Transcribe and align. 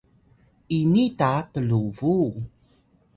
ini 0.79 1.05
ta 1.19 1.31
tlubuw 1.53 2.29